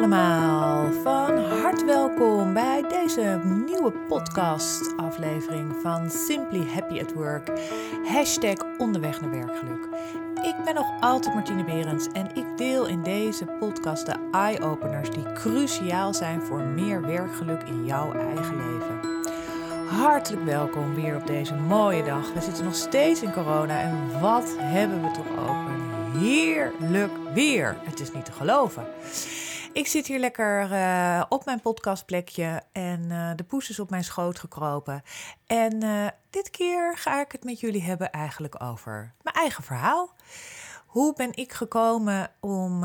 [0.00, 7.50] allemaal, van harte welkom bij deze nieuwe podcast-aflevering van Simply Happy at Work.
[8.04, 9.88] Hashtag onderweg naar werkgeluk.
[10.34, 15.32] Ik ben nog altijd Martine Berends en ik deel in deze podcast de eye-openers die
[15.32, 19.00] cruciaal zijn voor meer werkgeluk in jouw eigen leven.
[19.88, 22.32] Hartelijk welkom weer op deze mooie dag.
[22.32, 27.76] We zitten nog steeds in corona en wat hebben we toch ook een heerlijk weer.
[27.82, 28.84] Het is niet te geloven.
[29.72, 34.04] Ik zit hier lekker uh, op mijn podcastplekje en uh, de poes is op mijn
[34.04, 35.02] schoot gekropen.
[35.46, 40.14] En uh, dit keer ga ik het met jullie hebben eigenlijk over mijn eigen verhaal.
[40.86, 42.84] Hoe ben ik gekomen om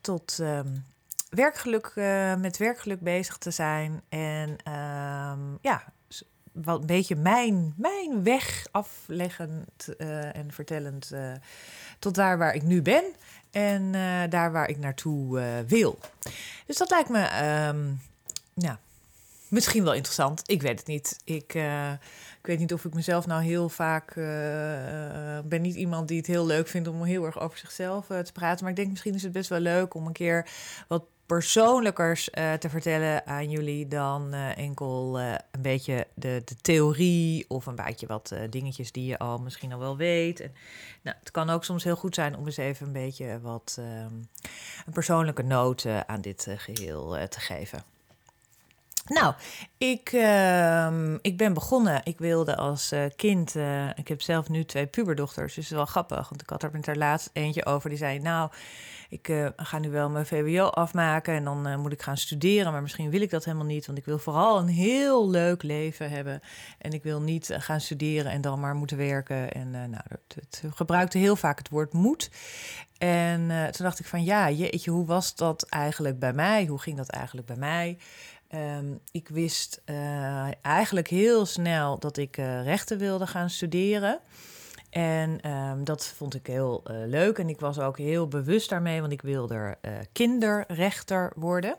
[0.00, 0.84] tot um,
[1.30, 1.92] werkgeluk,
[2.38, 4.02] met werkgeluk bezig te zijn?
[4.08, 5.84] En um, ja,
[6.52, 9.96] wat een beetje mijn, mijn weg afleggend
[10.32, 11.12] en vertellend
[11.98, 13.04] tot daar waar ik nu ben
[13.52, 15.98] en uh, daar waar ik naartoe uh, wil.
[16.66, 17.28] Dus dat lijkt me,
[17.68, 18.00] um,
[19.48, 20.42] misschien wel interessant.
[20.46, 21.20] Ik weet het niet.
[21.24, 24.14] Ik, uh, ik weet niet of ik mezelf nou heel vaak.
[25.44, 28.60] ben niet iemand die het heel leuk vindt om heel erg over zichzelf te praten.
[28.60, 30.48] Maar ik denk misschien is het best wel leuk om een keer
[30.88, 31.02] wat
[31.32, 37.44] persoonlijkers uh, te vertellen aan jullie dan uh, enkel uh, een beetje de, de, theorie
[37.48, 40.40] of een beetje wat dingetjes die je al misschien al wel weet.
[40.40, 40.52] En,
[41.02, 44.28] nou, het kan ook soms heel goed zijn om eens even een beetje wat um,
[44.86, 47.91] een persoonlijke noot aan dit geheel te geven.
[49.04, 49.34] Nou,
[49.78, 52.00] ik, uh, ik ben begonnen.
[52.04, 53.54] Ik wilde als uh, kind.
[53.54, 55.54] Uh, ik heb zelf nu twee puberdochters.
[55.54, 56.28] Dus het is wel grappig.
[56.28, 57.88] Want ik had er met haar laatst eentje over.
[57.88, 58.50] Die zei: Nou,
[59.08, 61.34] ik uh, ga nu wel mijn VWO afmaken.
[61.34, 62.72] En dan moet ik gaan studeren.
[62.72, 63.86] Maar misschien wil ik dat helemaal niet.
[63.86, 66.40] Want ik wil vooral een heel leuk leven hebben.
[66.78, 69.52] En ik wil niet gaan studeren en dan maar moeten werken.
[69.52, 70.04] En nou,
[70.34, 72.30] het gebruikte heel vaak het woord moet.
[72.98, 76.66] En toen dacht ik van ja, jeetje, hoe was dat eigenlijk bij mij?
[76.66, 77.98] Hoe ging dat eigenlijk bij mij?
[78.54, 84.20] Um, ik wist uh, eigenlijk heel snel dat ik uh, rechten wilde gaan studeren.
[84.90, 87.38] En um, dat vond ik heel uh, leuk.
[87.38, 89.78] En ik was ook heel bewust daarmee, want ik wilde
[90.12, 91.76] kinderrechter worden.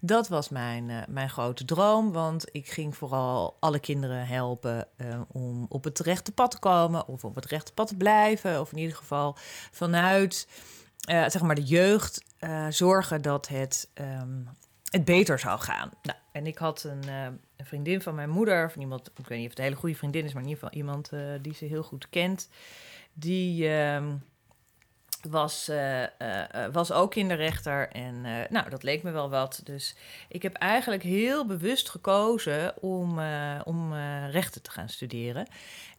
[0.00, 4.88] Dat was mijn, mijn grote droom, want ik ging vooral alle kinderen helpen
[5.28, 8.72] om op het rechte pad te komen, of op het rechte pad te blijven, of
[8.72, 9.36] in ieder geval
[9.70, 10.48] vanuit
[11.06, 12.24] zeg maar de jeugd
[12.68, 14.48] zorgen dat het um,
[14.96, 15.90] het beter zou gaan.
[16.02, 17.24] Nou, en ik had een, uh,
[17.56, 19.94] een, vriendin van mijn moeder, van iemand, ik weet niet of het een hele goede
[19.94, 22.48] vriendin is, maar in ieder geval iemand uh, die ze heel goed kent.
[23.12, 24.04] Die uh,
[25.30, 26.04] was, uh,
[26.72, 28.20] was ook kinderrechter en
[28.50, 29.60] nou, dat leek me wel wat.
[29.64, 29.96] Dus
[30.28, 33.20] ik heb eigenlijk heel bewust gekozen om,
[33.64, 33.94] om
[34.30, 35.46] rechten te gaan studeren.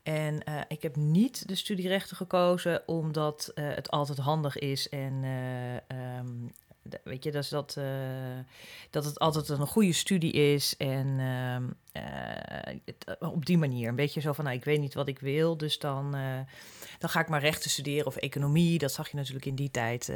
[0.03, 5.23] En ik heb niet de studierechten gekozen omdat het altijd handig is en
[6.19, 6.51] um,
[7.03, 7.85] weet je, dus dat, uh,
[8.89, 10.77] dat het altijd een goede studie is.
[10.77, 11.55] En uh,
[12.03, 15.19] uh, het, op die manier, een beetje zo van, nou, ik weet niet wat ik
[15.19, 16.11] wil, dus dan,
[16.99, 18.77] dan ga ik maar rechten studeren of economie.
[18.77, 20.11] Dat zag je natuurlijk in die tijd,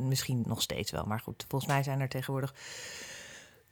[0.00, 1.04] misschien nog steeds wel.
[1.04, 2.54] Maar goed, volgens mij zijn er tegenwoordig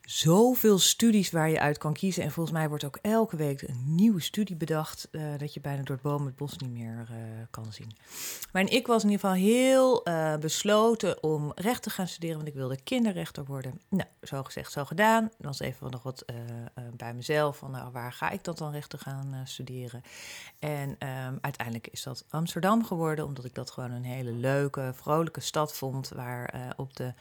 [0.05, 2.23] zoveel studies waar je uit kan kiezen.
[2.23, 5.07] En volgens mij wordt ook elke week een nieuwe studie bedacht.
[5.11, 7.17] Uh, dat je bijna door het boom het bos niet meer uh,
[7.49, 7.91] kan zien.
[8.51, 12.35] Maar ik was in ieder geval heel uh, besloten om recht te gaan studeren.
[12.35, 13.81] Want ik wilde kinderrechter worden.
[13.89, 15.31] Nou, zo gezegd, zo gedaan.
[15.37, 16.25] Was even nog wat
[16.93, 17.57] bij mezelf.
[17.57, 20.01] Van nou, waar ga ik dat dan rechten gaan studeren?
[20.59, 23.25] En um, uiteindelijk is dat Amsterdam geworden.
[23.25, 26.09] Omdat ik dat gewoon een hele leuke, vrolijke stad vond.
[26.09, 27.13] Waar op de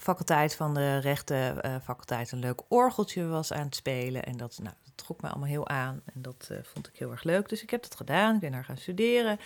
[0.00, 4.24] faculteit van de rechten uh, faculteit een leuk orgeltje was aan het spelen.
[4.24, 6.02] En dat, nou, dat trok me allemaal heel aan.
[6.14, 7.48] En dat uh, vond ik heel erg leuk.
[7.48, 8.34] Dus ik heb dat gedaan.
[8.34, 9.38] Ik ben daar gaan studeren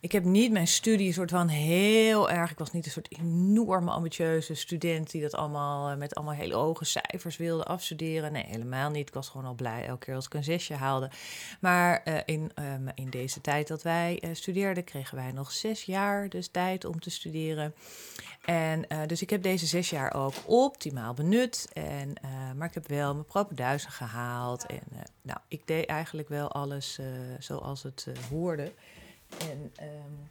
[0.00, 2.50] ik heb niet mijn studie soort van heel erg.
[2.50, 6.54] Ik was niet een soort enorme ambitieuze student die dat allemaal eh, met allemaal hele
[6.54, 8.32] hoge cijfers wilde afstuderen.
[8.32, 9.08] Nee, helemaal niet.
[9.08, 11.10] Ik was gewoon al blij elke keer als ik een zesje haalde.
[11.60, 15.82] Maar uh, in, um, in deze tijd dat wij uh, studeerden, kregen wij nog zes
[15.82, 17.74] jaar dus tijd om te studeren.
[18.44, 21.68] En dus ik heb deze zes jaar ook optimaal benut.
[21.72, 22.12] En,
[22.56, 24.66] maar ik heb wel mijn propenduizen gehaald.
[24.66, 24.82] En
[25.22, 26.98] nou, ik deed eigenlijk wel alles
[27.38, 28.72] zoals het hoorde.
[29.38, 30.30] En, um,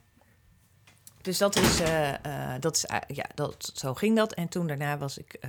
[1.22, 4.34] dus dat is, uh, uh, dat is ja, dat, zo ging dat.
[4.34, 5.40] En toen daarna was ik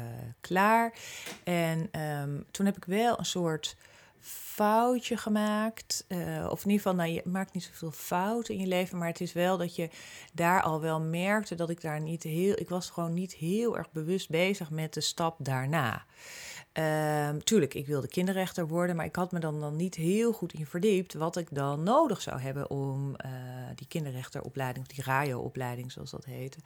[0.40, 0.92] klaar.
[1.44, 3.76] En um, toen heb ik wel een soort
[4.20, 6.04] foutje gemaakt.
[6.48, 8.98] of in ieder geval, nou, je maakt niet zoveel fouten in je leven.
[8.98, 9.90] Maar het is wel dat je
[10.32, 12.60] daar al wel merkte dat ik daar niet heel.
[12.60, 16.04] Ik was gewoon niet heel erg bewust bezig met de stap daarna.
[16.78, 20.52] Um, tuurlijk, ik wilde kinderrechter worden, maar ik had me dan, dan niet heel goed
[20.52, 23.30] in verdiept wat ik dan nodig zou hebben om uh,
[23.74, 26.58] die kinderrechteropleiding, of die RAIO-opleiding zoals dat heette,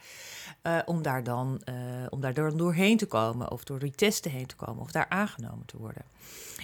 [0.62, 1.74] uh, om daar dan uh,
[2.08, 5.66] om daar doorheen te komen, of door die testen heen te komen, of daar aangenomen
[5.66, 6.02] te worden.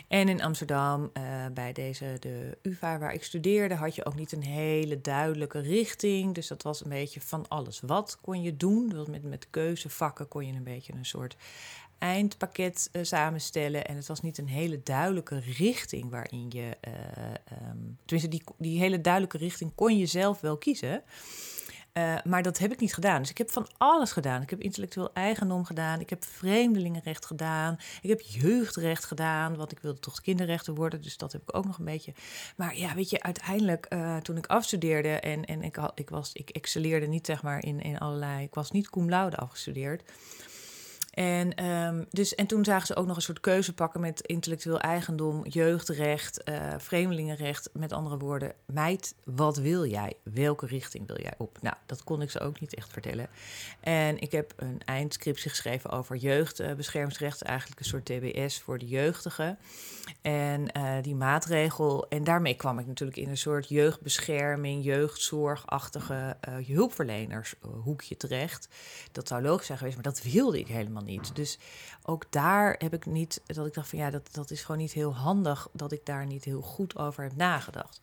[0.08, 1.10] En in Amsterdam,
[1.54, 6.34] bij deze, de UvA waar ik studeerde, had je ook niet een hele duidelijke richting.
[6.34, 7.80] Dus dat was een beetje van alles.
[7.80, 8.92] Wat kon je doen?
[9.10, 11.36] Met, met keuzevakken kon je een beetje een soort
[11.98, 13.86] eindpakket uh, samenstellen.
[13.86, 16.76] En het was niet een hele duidelijke richting waarin je.
[16.88, 21.02] Uh, um, tenminste, die, die hele duidelijke richting kon je zelf wel kiezen.
[21.92, 23.20] Uh, maar dat heb ik niet gedaan.
[23.20, 24.42] Dus ik heb van alles gedaan.
[24.42, 26.00] Ik heb intellectueel eigendom gedaan.
[26.00, 27.76] Ik heb vreemdelingenrecht gedaan.
[28.02, 29.56] Ik heb jeugdrecht gedaan.
[29.56, 31.02] Want ik wilde toch kinderrechten worden.
[31.02, 32.14] Dus dat heb ik ook nog een beetje.
[32.56, 33.88] Maar ja, weet je, uiteindelijk
[34.22, 35.08] toen ik afstudeerde.
[35.08, 38.44] En, en ik, ik, was, ik excelleerde niet zeg maar in, in allerlei.
[38.44, 40.02] Ik was niet cum laude afgestudeerd.
[41.16, 44.80] En, um, dus, en toen zagen ze ook nog een soort keuze pakken met intellectueel
[44.80, 47.70] eigendom, jeugdrecht, uh, vreemdelingenrecht.
[47.72, 50.12] Met andere woorden, meid, wat wil jij?
[50.22, 51.58] Welke richting wil jij op?
[51.60, 53.28] Nou, dat kon ik ze ook niet echt vertellen.
[53.80, 59.58] En ik heb een eindscriptie geschreven over jeugdbeschermingsrecht, eigenlijk een soort TBS voor de jeugdigen.
[60.22, 66.66] En uh, die maatregel, en daarmee kwam ik natuurlijk in een soort jeugdbescherming, jeugdzorgachtige uh,
[66.66, 68.68] hulpverlenershoekje terecht.
[69.12, 71.04] Dat zou logisch zijn geweest, maar dat wilde ik helemaal
[71.34, 71.58] Dus
[72.02, 74.92] ook daar heb ik niet, dat ik dacht van ja, dat, dat is gewoon niet
[74.92, 78.00] heel handig dat ik daar niet heel goed over heb nagedacht.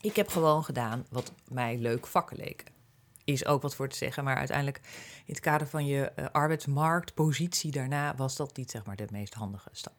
[0.00, 2.72] Ik heb gewoon gedaan wat mij leuk vakken leken.
[3.24, 4.80] Is ook wat voor te zeggen, maar uiteindelijk
[5.26, 9.34] in het kader van je uh, arbeidsmarktpositie daarna was dat niet zeg maar de meest
[9.34, 9.94] handige stap.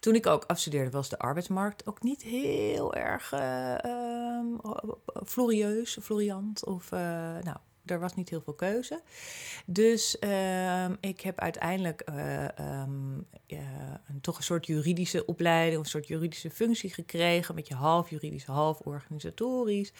[0.00, 4.60] Toen ik ook afstudeerde was de arbeidsmarkt ook niet heel erg uh, um,
[5.26, 7.00] florieus, floriant of uh,
[7.42, 7.56] nou
[7.90, 9.02] er was niet heel veel keuze.
[9.66, 12.44] Dus uh, ik heb uiteindelijk uh,
[12.82, 18.10] um, een, toch een soort juridische opleiding, een soort juridische functie gekregen, met je half
[18.10, 19.92] juridisch, half organisatorisch.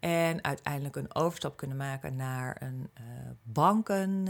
[0.00, 3.06] En uiteindelijk een overstap kunnen maken naar een uh,
[3.42, 4.24] banken,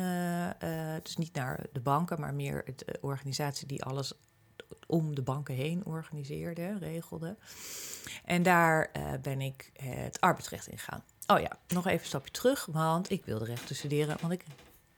[1.03, 4.13] dus niet naar de banken, maar meer de organisatie die alles
[4.87, 7.37] om de banken heen organiseerde, regelde.
[8.25, 8.91] En daar
[9.23, 11.05] ben ik het arbeidsrecht ingegaan.
[11.33, 14.45] Oh ja, nog even een stapje terug, want ik wilde rechten studeren, want ik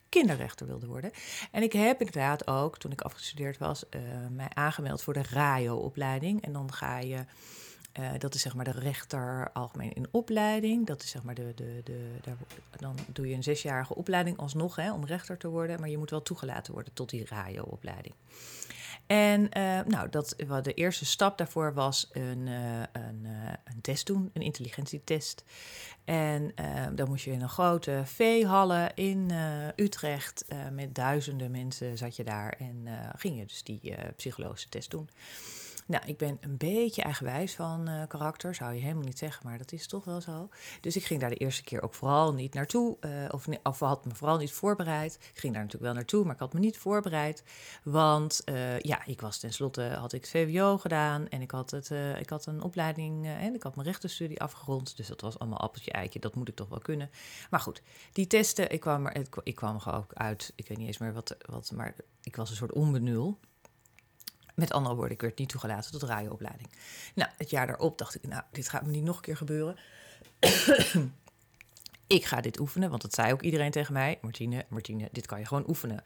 [0.08, 1.10] kinderrechter wilde worden.
[1.50, 4.00] En ik heb inderdaad ook, toen ik afgestudeerd was, uh,
[4.30, 6.42] mij aangemeld voor de RAIO-opleiding.
[6.42, 7.24] En dan ga je,
[8.00, 10.86] uh, dat is zeg maar de rechter algemeen in opleiding.
[10.86, 12.36] Dat is zeg maar de, de, de, daar,
[12.76, 15.80] dan doe je een zesjarige opleiding alsnog hè, om rechter te worden.
[15.80, 18.14] Maar je moet wel toegelaten worden tot die RAIO-opleiding.
[19.06, 24.06] En uh, nou, dat, de eerste stap daarvoor was een, uh, een, uh, een, test
[24.06, 25.44] doen, een intelligentietest.
[26.04, 26.54] En
[26.94, 29.30] dan moest je in een grote veehallen in
[29.76, 35.08] Utrecht met duizenden mensen zat je daar en ging je dus die psychologische test doen.
[35.86, 39.58] Nou, ik ben een beetje eigenwijs van uh, karakter, zou je helemaal niet zeggen, maar
[39.58, 40.48] dat is toch wel zo.
[40.80, 44.04] Dus ik ging daar de eerste keer ook vooral niet naartoe, uh, of, of had
[44.04, 45.14] me vooral niet voorbereid.
[45.14, 47.44] Ik ging daar natuurlijk wel naartoe, maar ik had me niet voorbereid.
[47.82, 52.30] Want uh, ja, ik was tenslotte, had ik VWO gedaan en ik had, het, ik
[52.30, 54.96] had een opleiding en ik had mijn rechtenstudie afgerond.
[54.96, 57.10] Dus dat was allemaal appeltje eitje, dat moet ik toch wel kunnen.
[57.50, 57.82] Maar goed,
[58.12, 60.98] die testen, ik kwam er, ik, ik kwam er ook uit, ik weet niet eens
[60.98, 63.38] meer wat, wat maar ik was een soort onbenul.
[64.54, 66.68] Met andere woorden, ik werd niet toegelaten tot radioopleiding.
[67.14, 69.76] Nou, het jaar daarop dacht ik, nou, dit gaat me niet nog een keer gebeuren.
[72.06, 74.18] ik ga dit oefenen, want dat zei ook iedereen tegen mij.
[74.20, 76.02] Martine, Martine, dit kan je gewoon oefenen.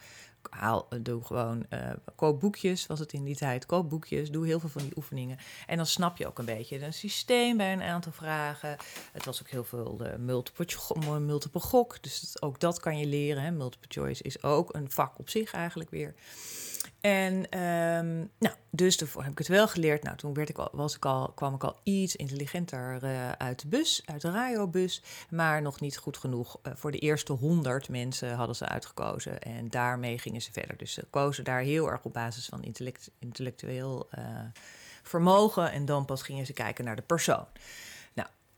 [0.50, 3.66] Haal, doe gewoon, uh, koop boekjes, was het in die tijd.
[3.66, 5.38] Koop boekjes, doe heel veel van die oefeningen.
[5.66, 8.76] En dan snap je ook een beetje een systeem bij een aantal vragen.
[9.12, 13.42] Het was ook heel veel eh, multiple, multiple gok, dus ook dat kan je leren.
[13.42, 13.50] Hè.
[13.50, 16.14] Multiple choice is ook een vak op zich eigenlijk weer.
[17.00, 20.02] En um, nou, dus daarvoor heb ik het wel geleerd.
[20.02, 23.60] Nou, toen werd ik al, was ik al, kwam ik al iets intelligenter uh, uit
[23.60, 25.02] de bus, uit de radiobus.
[25.30, 26.58] Maar nog niet goed genoeg.
[26.62, 29.40] Uh, voor de eerste honderd mensen hadden ze uitgekozen.
[29.40, 30.76] En daarmee gingen ze verder.
[30.76, 34.24] Dus ze kozen daar heel erg op basis van intellect, intellectueel uh,
[35.02, 35.72] vermogen.
[35.72, 37.46] En dan pas gingen ze kijken naar de persoon.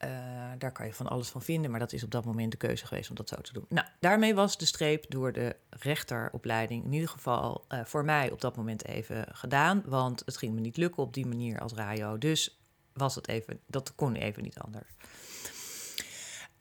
[0.05, 0.11] Uh,
[0.59, 2.87] daar kan je van alles van vinden, maar dat is op dat moment de keuze
[2.87, 3.65] geweest om dat zo te doen.
[3.69, 8.41] Nou, daarmee was de streep door de rechteropleiding in ieder geval uh, voor mij op
[8.41, 9.83] dat moment even gedaan.
[9.87, 12.19] Want het ging me niet lukken op die manier als radio.
[12.19, 12.61] Dus
[12.93, 14.89] was het even, dat kon even niet anders.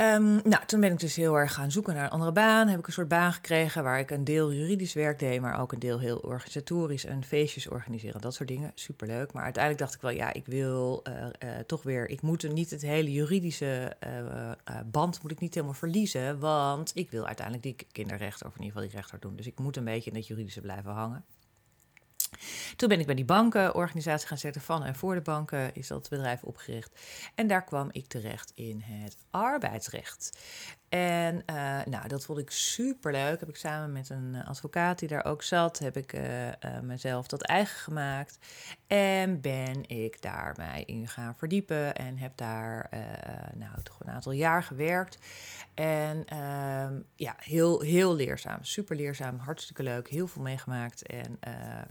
[0.01, 2.67] Um, nou, toen ben ik dus heel erg gaan zoeken naar een andere baan.
[2.67, 5.71] Heb ik een soort baan gekregen waar ik een deel juridisch werk deed, maar ook
[5.71, 8.71] een deel heel organisatorisch en feestjes organiseren, dat soort dingen.
[8.75, 9.33] Superleuk.
[9.33, 11.13] Maar uiteindelijk dacht ik wel, ja, ik wil uh,
[11.43, 15.75] uh, toch weer, ik moet niet het hele juridische uh, band moet ik niet helemaal
[15.75, 19.35] verliezen, want ik wil uiteindelijk die kinderrechter, of in ieder geval die rechter doen.
[19.35, 21.25] Dus ik moet een beetje in het juridische blijven hangen.
[22.75, 24.61] Toen ben ik bij die bankenorganisatie gaan zetten.
[24.61, 26.99] Van en voor de banken is dat bedrijf opgericht.
[27.35, 30.37] En daar kwam ik terecht in het arbeidsrecht.
[30.89, 33.39] En uh, nou, dat vond ik super leuk.
[33.39, 36.49] Heb ik samen met een advocaat die daar ook zat, heb ik uh,
[36.81, 38.39] mezelf dat eigen gemaakt.
[38.87, 41.95] En ben ik daar mij in gaan verdiepen.
[41.95, 42.89] En heb daar
[43.55, 45.17] nou, toch een aantal jaar gewerkt.
[45.73, 48.63] En ehm, ja, heel, heel leerzaam.
[48.63, 49.37] Super leerzaam.
[49.37, 50.09] Hartstikke leuk.
[50.09, 51.07] Heel veel meegemaakt.
[51.07, 51.39] En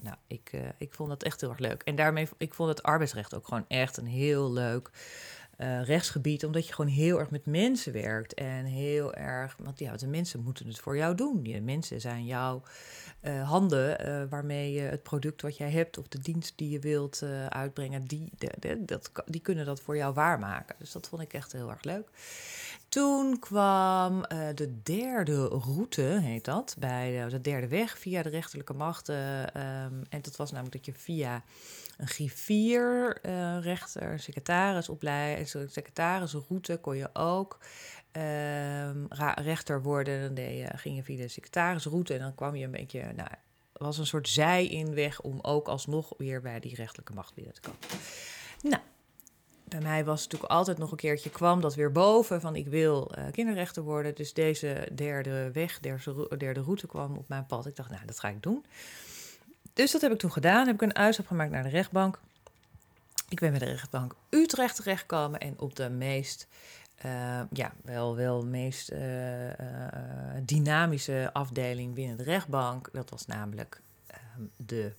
[0.02, 1.82] nou, ik, ik vond dat echt heel erg leuk.
[1.82, 4.90] En daarmee, ik vond het arbeidsrecht ook gewoon echt een heel leuk
[5.58, 8.34] uh, rechtsgebied, omdat je gewoon heel erg met mensen werkt.
[8.34, 11.42] En heel erg, want ja, de mensen moeten het voor jou doen.
[11.42, 12.62] De mensen zijn jouw
[13.22, 16.78] uh, handen uh, waarmee je het product wat jij hebt of de dienst die je
[16.78, 18.32] wilt uitbrengen, die,
[18.78, 20.76] dat, die kunnen dat voor jou waarmaken.
[20.78, 22.08] Dus dat vond ik echt heel erg leuk.
[22.88, 24.22] Toen kwam
[24.54, 29.08] de derde route, heet dat, bij de derde weg via de rechterlijke macht.
[29.08, 29.16] Um,
[30.08, 31.42] en dat was namelijk dat je via
[31.98, 37.58] een griffier, uh, rechter, secretaris opleiden, secretarisroute kon je ook
[38.12, 38.90] uh,
[39.34, 40.20] rechter worden.
[40.20, 43.28] Dan deed je, ging je via de secretarisroute en dan kwam je een beetje, nou,
[43.72, 47.80] was een soort zij-inweg om ook alsnog weer bij die rechterlijke macht binnen te komen.
[48.62, 48.82] Nou,
[49.64, 52.66] bij mij was het natuurlijk altijd nog een keertje kwam dat weer boven van ik
[52.66, 54.14] wil uh, kinderrechter worden.
[54.14, 57.66] Dus deze derde weg, derde, derde route kwam op mijn pad.
[57.66, 58.64] Ik dacht, nou, dat ga ik doen.
[59.78, 60.66] Dus dat heb ik toen gedaan.
[60.66, 62.20] Heb ik een uitstap gemaakt naar de rechtbank.
[63.28, 66.46] Ik ben bij de rechtbank Utrecht terechtgekomen en op de meest,
[67.04, 69.54] uh, ja, wel, wel meest uh, uh,
[70.42, 72.88] dynamische afdeling binnen de rechtbank.
[72.92, 74.92] Dat was namelijk ehm, de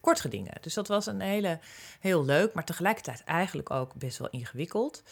[0.00, 0.54] kortgedingen.
[0.60, 1.58] Dus dat was een hele,
[2.00, 5.02] heel leuk, maar tegelijkertijd eigenlijk ook best wel ingewikkeld.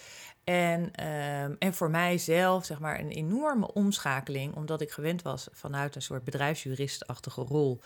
[0.45, 5.95] En, um, en voor mijzelf, zeg maar, een enorme omschakeling, omdat ik gewend was vanuit
[5.95, 7.81] een soort bedrijfsjuristachtige rol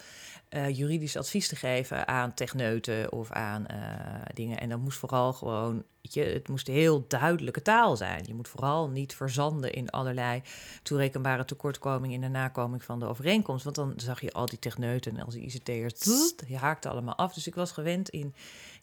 [0.51, 3.77] uh, juridisch advies te geven aan techneuten of aan uh,
[4.35, 4.61] dingen.
[4.61, 8.25] En dat moest vooral gewoon, je, het moest heel duidelijke taal zijn.
[8.27, 10.43] Je moet vooral niet verzanden in allerlei
[10.83, 13.65] toerekenbare tekortkomingen in de nakoming van de overeenkomst.
[13.65, 17.35] Want dan zag je al die techneuten en al die ICT'ers, die haakten allemaal af.
[17.35, 18.35] Dus ik was gewend in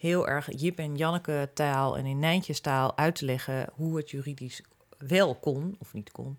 [0.04, 4.10] heel erg Jip en Janneke taal en in Nijntjes taal uit te leggen hoe het
[4.10, 4.62] juridisch
[4.98, 6.38] wel kon of niet kon.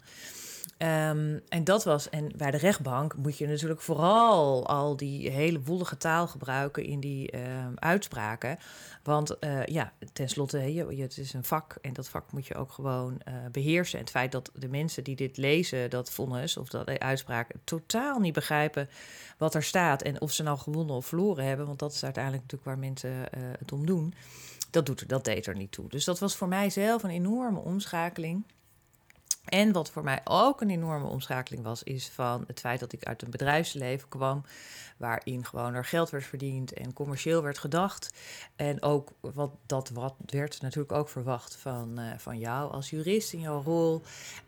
[0.84, 5.60] Um, en dat was, en bij de rechtbank moet je natuurlijk vooral al die hele
[5.60, 8.58] woelige taal gebruiken in die um, uitspraken.
[9.02, 12.72] Want uh, ja, tenslotte, je, het is een vak en dat vak moet je ook
[12.72, 13.98] gewoon uh, beheersen.
[13.98, 18.18] En het feit dat de mensen die dit lezen, dat vonnis of dat uitspraak, totaal
[18.18, 18.88] niet begrijpen
[19.38, 22.42] wat er staat en of ze nou gewonnen of verloren hebben, want dat is uiteindelijk
[22.42, 24.14] natuurlijk waar mensen uh, het om doen.
[24.70, 25.88] Dat, doet, dat deed er niet toe.
[25.88, 28.44] Dus dat was voor mij zelf een enorme omschakeling.
[29.54, 33.04] En wat voor mij ook een enorme omschakeling was, is van het feit dat ik
[33.04, 34.44] uit een bedrijfsleven kwam.
[34.96, 38.14] Waarin gewoon er geld werd verdiend en commercieel werd gedacht.
[38.56, 43.32] En ook wat dat wat werd natuurlijk ook verwacht van, uh, van jou als jurist
[43.32, 44.02] in jouw rol.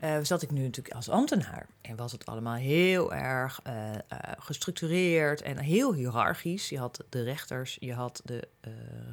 [0.05, 1.67] Uh, zat ik nu natuurlijk als ambtenaar.
[1.81, 3.91] En was het allemaal heel erg uh,
[4.39, 6.69] gestructureerd en heel hiërarchisch.
[6.69, 8.49] Je had de rechters, je had de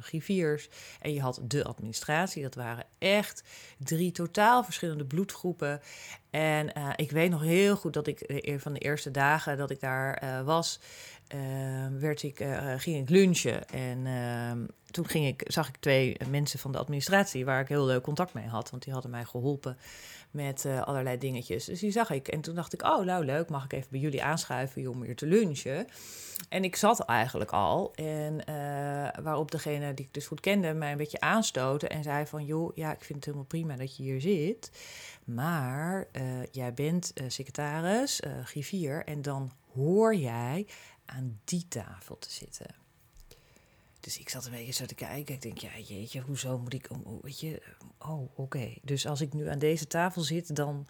[0.00, 0.68] griffiers
[1.00, 2.42] en je had de administratie.
[2.42, 3.42] Dat waren echt
[3.78, 5.80] drie totaal verschillende bloedgroepen.
[6.34, 9.70] En uh, ik weet nog heel goed dat ik uh, van de eerste dagen dat
[9.70, 10.80] ik daar uh, was,
[11.98, 13.68] werd ik, ging ik lunchen.
[13.68, 17.84] En ehm, toen ging ik, zag ik twee mensen van de administratie waar ik heel
[17.84, 18.70] leuk contact mee had.
[18.70, 19.76] Want die hadden mij geholpen
[20.30, 21.64] met allerlei dingetjes.
[21.64, 22.28] Dus die zag ik.
[22.28, 25.16] En toen dacht ik, oh nou leuk, mag ik even bij jullie aanschuiven om hier
[25.16, 25.86] te lunchen.
[26.48, 27.92] En ik zat eigenlijk al.
[27.94, 28.44] En
[29.22, 32.44] waarop degene die ik dus goed kende mij een beetje aanstoten en zei van...
[32.44, 34.70] joh, ja, ik vind het helemaal prima dat je hier zit...
[35.24, 40.66] Maar uh, jij bent uh, secretaris, uh, griffier, en dan hoor jij
[41.04, 42.66] aan die tafel te zitten.
[44.00, 45.34] Dus ik zat een beetje zo te kijken.
[45.34, 46.88] Ik denk, ja, jeetje, hoezo moet ik...
[46.90, 47.62] Oh, weet je,
[47.98, 48.74] oh, oké.
[48.82, 50.86] Dus als ik nu aan deze tafel zit, dan...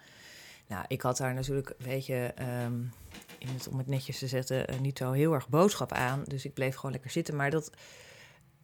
[0.67, 2.93] Nou, ik had daar natuurlijk, weet je, um,
[3.39, 6.25] in het, om het netjes te zetten, niet zo heel erg boodschap aan.
[6.25, 7.37] Dus ik bleef gewoon lekker zitten.
[7.37, 7.71] Maar dat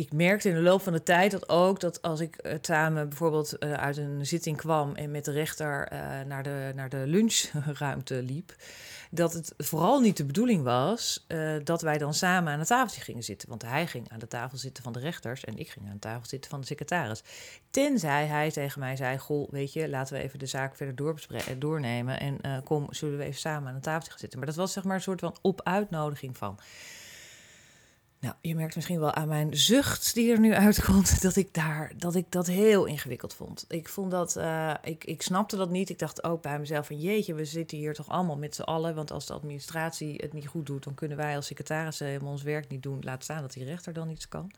[0.00, 3.09] ik merkte in de loop van de tijd dat ook dat als ik uh, samen
[3.09, 7.02] bijvoorbeeld uh, uit een zitting kwam en met de rechter uh, naar, de, naar de
[7.07, 8.54] lunchruimte liep,
[9.11, 11.26] dat het vooral niet de bedoeling was
[11.64, 13.49] dat wij dan samen aan de tafeltje gingen zitten.
[13.49, 15.99] Want hij ging aan de tafel zitten van de rechters en ik ging aan de
[15.99, 17.23] tafel zitten van de secretaris.
[17.71, 20.95] Tenzij hij tegen mij zei: Goh, weet je, laten we even de zaak verder
[21.59, 24.38] doornemen en kom, zullen we even samen aan de tafel gaan zitten.
[24.38, 26.59] Maar dat was zeg maar een soort van op uitnodiging van.
[28.21, 31.93] Nou, je merkt misschien wel aan mijn zucht die er nu uitkomt, dat ik, daar,
[31.97, 33.65] dat, ik dat heel ingewikkeld vond.
[33.69, 35.91] Ik vond dat, uh, ik, ik snapte dat niet.
[35.91, 38.95] Ik dacht ook bij mezelf van jeetje, we zitten hier toch allemaal met z'n allen.
[38.95, 42.43] Want als de administratie het niet goed doet, dan kunnen wij als secretarissen helemaal ons
[42.43, 42.99] werk niet doen.
[43.00, 44.50] Laat staan dat die rechter dan iets kan.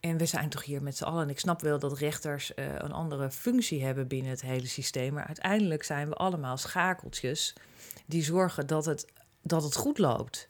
[0.00, 1.22] En we zijn toch hier met z'n allen.
[1.22, 5.12] En ik snap wel dat rechters uh, een andere functie hebben binnen het hele systeem.
[5.12, 7.54] Maar uiteindelijk zijn we allemaal schakeltjes
[8.06, 9.06] die zorgen dat het,
[9.42, 10.48] dat het goed loopt.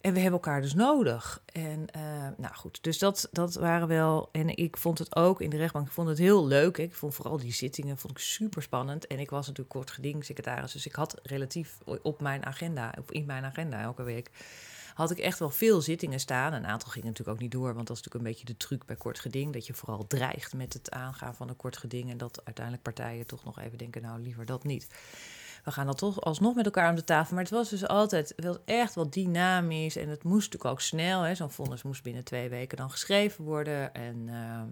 [0.00, 1.42] En we hebben elkaar dus nodig.
[1.52, 2.02] En uh,
[2.36, 4.28] nou goed, dus dat, dat waren wel.
[4.32, 6.78] En ik vond het ook in de rechtbank, ik vond het heel leuk.
[6.78, 9.06] Ik vond vooral die zittingen vond ik super spannend.
[9.06, 13.26] En ik was natuurlijk kort geding-secretaris, dus ik had relatief op mijn agenda, of in
[13.26, 14.30] mijn agenda elke week,
[14.94, 16.52] had ik echt wel veel zittingen staan.
[16.52, 18.84] Een aantal gingen natuurlijk ook niet door, want dat is natuurlijk een beetje de truc
[18.84, 19.52] bij kort geding.
[19.52, 22.10] Dat je vooral dreigt met het aangaan van een kort geding.
[22.10, 24.86] En dat uiteindelijk partijen toch nog even denken, nou liever dat niet
[25.64, 27.34] we gaan dan toch alsnog met elkaar om de tafel.
[27.34, 29.96] Maar het was dus altijd wel echt wel dynamisch.
[29.96, 31.36] En het moest natuurlijk ook snel.
[31.36, 33.94] Zo'n vonnis moest binnen twee weken dan geschreven worden.
[33.94, 34.62] En uh,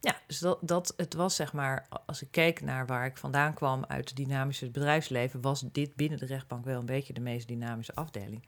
[0.00, 3.54] ja, dus dat, dat, het was zeg maar, als ik keek naar waar ik vandaan
[3.54, 7.48] kwam uit het dynamische bedrijfsleven, was dit binnen de rechtbank wel een beetje de meest
[7.48, 8.44] dynamische afdeling.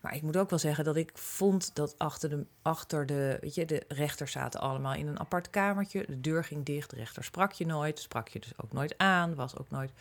[0.00, 3.54] Maar ik moet ook wel zeggen dat ik vond dat achter de, achter de, weet
[3.54, 6.04] je, de rechters zaten allemaal in een apart kamertje.
[6.06, 9.34] De deur ging dicht, de rechter sprak je nooit, sprak je dus ook nooit aan,
[9.34, 9.92] was ook nooit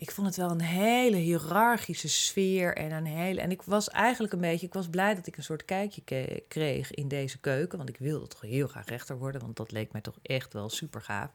[0.00, 3.40] ik vond het wel een hele hiërarchische sfeer en een hele.
[3.40, 4.66] En ik was eigenlijk een beetje.
[4.66, 6.02] Ik was blij dat ik een soort kijkje
[6.48, 7.78] kreeg in deze keuken.
[7.78, 9.40] Want ik wilde toch heel graag rechter worden.
[9.40, 11.30] Want dat leek mij toch echt wel super gaaf.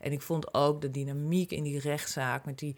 [0.00, 2.76] En ik vond ook de dynamiek in die rechtszaak met die.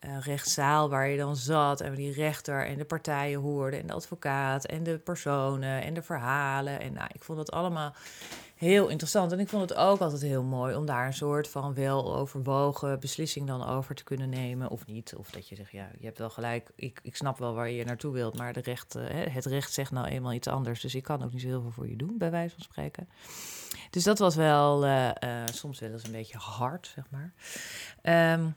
[0.00, 3.92] Uh, rechtszaal waar je dan zat en die rechter en de partijen hoorde en de
[3.92, 6.80] advocaat en de personen en de verhalen.
[6.80, 7.94] En nou, ik vond dat allemaal
[8.54, 9.32] heel interessant.
[9.32, 13.00] En ik vond het ook altijd heel mooi om daar een soort van wel overwogen
[13.00, 14.68] beslissing dan over te kunnen nemen.
[14.70, 15.14] Of niet.
[15.16, 16.70] Of dat je zegt, ja, je hebt wel gelijk.
[16.74, 18.38] Ik, ik snap wel waar je naartoe wilt.
[18.38, 20.80] Maar de recht, uh, het recht zegt nou eenmaal iets anders.
[20.80, 23.08] Dus ik kan ook niet zo heel veel voor je doen, bij wijze van spreken.
[23.90, 27.32] Dus dat was wel uh, uh, soms wel eens een beetje hard, zeg maar.
[28.32, 28.54] Um,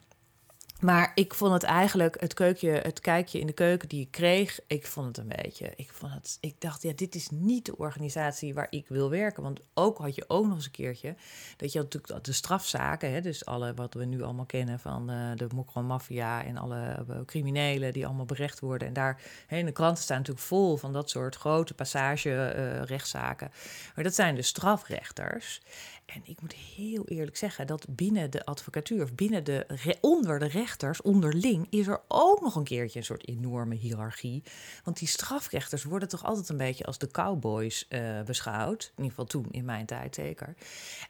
[0.82, 4.60] maar ik vond het eigenlijk, het keukje, het kijkje in de keuken die ik kreeg,
[4.68, 5.74] ik vond het een beetje.
[5.76, 9.44] Ik, vond het, ik dacht, ja, dit is niet de organisatie waar ik wil werken.
[9.44, 11.16] Want ook had je ook nog eens een keertje,
[11.58, 15.32] dat je natuurlijk de strafzaken, hè, dus alle wat we nu allemaal kennen van uh,
[15.36, 18.88] de mokro-maffia en alle uh, criminelen die allemaal berecht worden.
[18.88, 22.84] En daar, hè, in de kranten staan natuurlijk vol van dat soort grote passage uh,
[22.84, 23.52] rechtszaken.
[23.96, 25.62] Maar dat zijn de strafrechters.
[26.08, 29.66] En ik moet heel eerlijk zeggen dat binnen de advocatuur, of binnen de
[30.02, 34.44] onder de rechters, onderling, is er ook nog een keertje een soort enorme hiërarchie.
[34.84, 38.84] Want die strafrechters worden toch altijd een beetje als de cowboys uh, beschouwd.
[38.84, 40.56] In ieder geval toen, in mijn tijd zeker.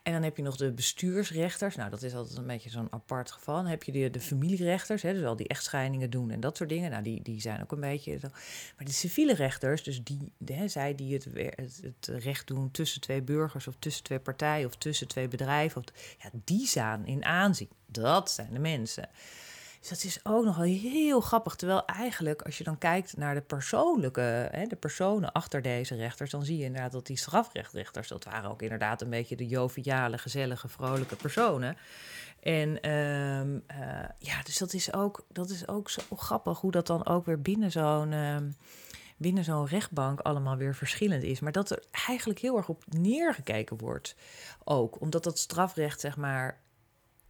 [0.03, 1.75] En dan heb je nog de bestuursrechters.
[1.75, 3.55] Nou, dat is altijd een beetje zo'n apart geval.
[3.55, 6.69] Dan heb je de, de familierechters, hè, dus al die echtscheidingen doen en dat soort
[6.69, 6.91] dingen.
[6.91, 8.17] Nou, die, die zijn ook een beetje.
[8.21, 13.01] Maar de civiele rechters, dus die, hè, zij die het, het, het recht doen tussen
[13.01, 15.83] twee burgers of tussen twee partijen of tussen twee bedrijven.
[16.17, 17.69] Ja, die staan in aanzien.
[17.85, 19.09] Dat zijn de mensen.
[19.79, 21.55] Dus dat is ook nog wel heel grappig.
[21.55, 26.31] Terwijl eigenlijk, als je dan kijkt naar de persoonlijke, hè, de personen achter deze rechters,
[26.31, 30.17] dan zie je inderdaad dat die strafrechtrechters, dat waren ook inderdaad een beetje de joviale,
[30.17, 31.77] gezellige, vrolijke personen.
[32.39, 36.87] En um, uh, ja, dus dat is, ook, dat is ook zo grappig hoe dat
[36.87, 38.13] dan ook weer binnen zo'n.
[38.13, 38.55] Um,
[39.17, 41.39] binnen zo'n rechtbank allemaal weer verschillend is.
[41.39, 44.15] Maar dat er eigenlijk heel erg op neergekeken wordt
[44.63, 45.01] ook.
[45.01, 46.61] Omdat dat strafrecht, zeg maar,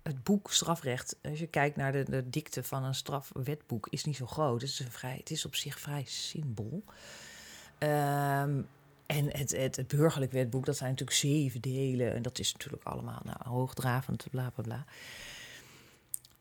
[0.04, 4.16] het boek strafrecht, als je kijkt naar de, de dikte van een strafwetboek, is niet
[4.16, 4.62] zo groot.
[4.62, 6.84] Het is, een vrij, het is op zich vrij simpel.
[7.80, 8.68] Um,
[9.06, 12.14] en het, het, het, burgerlijk wetboek, dat zijn natuurlijk zeven delen.
[12.14, 14.86] En dat is natuurlijk allemaal nou, hoogdravend, bla bla bla.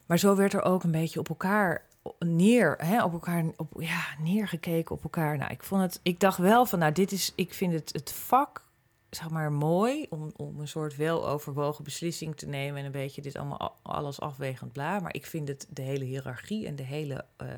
[0.07, 1.87] Maar zo werd er ook een beetje op elkaar
[2.19, 5.37] neer, hè, op elkaar, op, ja, neergekeken op elkaar.
[5.37, 8.13] Nou, ik vond het, ik dacht wel van, nou, dit is, ik vind het, het
[8.13, 8.65] vak,
[9.11, 13.37] zeg maar, mooi om, om een soort weloverwogen beslissing te nemen en een beetje dit
[13.37, 15.01] allemaal alles afwegend bla.
[15.01, 17.49] Maar ik vind het, de hele hiërarchie en de hele uh,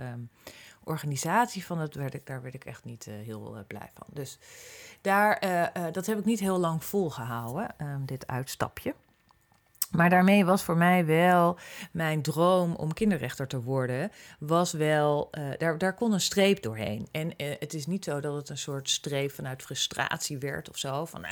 [0.85, 4.07] organisatie van het, werd ik, daar werd ik echt niet uh, heel uh, blij van.
[4.13, 4.39] Dus
[5.01, 8.95] daar, uh, dat heb ik niet heel lang volgehouden, um, dit uitstapje.
[9.91, 11.59] Maar daarmee was voor mij wel
[11.93, 17.09] mijn droom om kinderrechter te worden, was wel, uh, daar, daar kon een streep doorheen.
[17.13, 20.79] En uh, het is niet zo dat het een soort streep vanuit frustratie werd of
[20.79, 21.05] zo.
[21.05, 21.27] Van,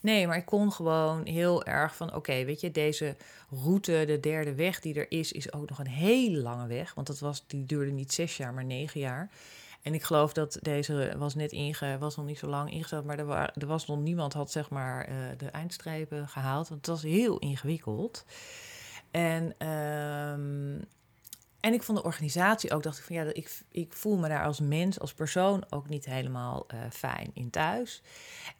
[0.00, 3.16] nee, maar ik kon gewoon heel erg van, oké, weet je, deze
[3.50, 6.94] route, de derde weg die er is, is ook nog een hele lange weg.
[6.94, 9.30] Want dat was, die duurde niet zes jaar, maar negen jaar.
[9.82, 13.18] En ik geloof dat deze was net inge, was nog niet zo lang ingesteld, maar
[13.18, 16.68] er, er was nog niemand had zeg maar uh, de eindstrepen gehaald.
[16.68, 18.24] Want het was heel ingewikkeld.
[19.10, 20.84] En, um,
[21.60, 24.44] En ik vond de organisatie ook, dacht ik van ja, ik, ik voel me daar
[24.44, 28.02] als mens, als persoon ook niet helemaal uh, fijn in thuis.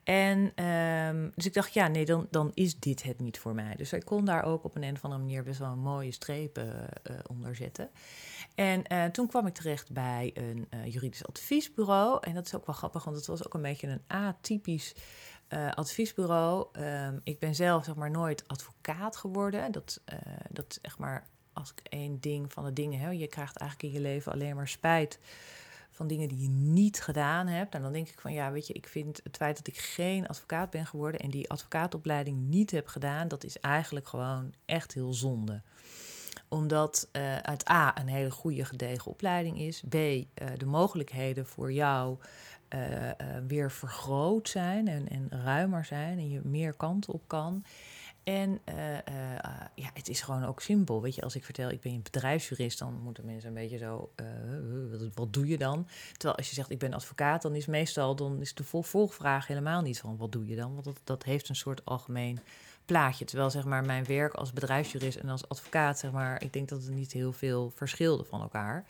[0.04, 3.74] En uh, dus ik dacht, ja, nee, dan, dan is dit het niet voor mij.
[3.76, 6.12] Dus ik kon daar ook op een, een of andere manier best wel een mooie
[6.12, 7.90] strepen uh, onder zetten.
[8.54, 12.18] En uh, toen kwam ik terecht bij een juridisch adviesbureau.
[12.20, 14.94] En dat is ook wel grappig, want het was ook een beetje een atypisch
[15.48, 16.66] uh, adviesbureau.
[16.80, 19.72] Um, ik ben zelf zeg maar nooit advocaat geworden.
[19.72, 20.00] Dat,
[20.50, 23.12] dat zeg maar als ik één ding van de dingen heb.
[23.12, 25.18] Je krijgt eigenlijk in je leven alleen maar spijt
[25.90, 27.74] van dingen die je niet gedaan hebt.
[27.74, 30.26] En dan denk ik van ja, weet je, ik vind het feit dat ik geen
[30.28, 35.12] advocaat ben geworden en die advocaatopleiding niet heb gedaan, dat is eigenlijk gewoon echt heel
[35.12, 35.62] zonde
[36.52, 39.82] omdat uh, het A een hele goede gedegen opleiding is.
[39.88, 40.24] B, uh,
[40.56, 42.16] de mogelijkheden voor jou
[42.74, 43.10] uh,
[43.46, 47.64] weer vergroot zijn en, en ruimer zijn en je meer kant op kan.
[48.22, 48.60] En
[49.74, 51.02] ja, het is gewoon ook simpel.
[51.02, 54.12] Weet je, als ik vertel, ik ben bedrijfsjurist, dan moeten mensen een beetje zo,
[54.90, 55.86] wat, wat, doe je dan?
[56.12, 59.82] Terwijl als je zegt, ik ben advocaat, dan is meestal, dan is de volgvraag helemaal
[59.82, 60.72] niet van, wat doe je dan?
[60.72, 62.38] Want dat, dat heeft een soort algemeen
[62.84, 63.24] plaatje.
[63.24, 66.82] Terwijl zeg maar mijn werk als bedrijfsjurist en als advocaat, zeg maar, ik denk dat
[66.82, 68.84] het niet heel veel verschilde van elkaar.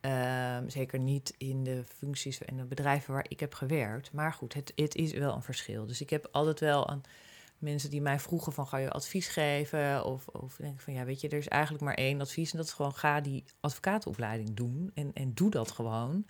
[0.00, 4.12] Um, zeker niet in de functies en de bedrijven waar ik heb gewerkt.
[4.12, 5.86] Maar goed, het, het is wel een verschil.
[5.86, 7.02] Dus ik heb altijd wel aan
[7.64, 10.04] mensen die mij vroegen van ga je advies geven?
[10.04, 12.50] Of, of denk van ja, weet je, er is eigenlijk maar één advies.
[12.50, 14.90] En dat is gewoon ga die advocaatopleiding doen.
[14.94, 16.26] En, en doe dat gewoon.